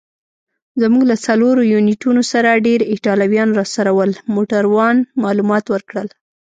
زموږ 0.81 1.03
له 1.11 1.15
څلورو 1.25 1.61
یونیټونو 1.73 2.21
سره 2.31 2.61
ډېر 2.67 2.79
ایټالویان 2.93 3.49
راسره 3.59 3.91
ول. 3.97 4.11
موټروان 4.35 4.97
معلومات 5.23 5.65
ورکړل. 5.69 6.07